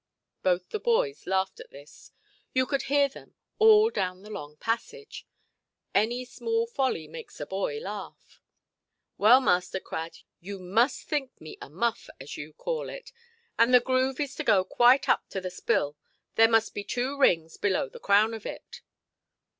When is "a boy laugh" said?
7.39-8.41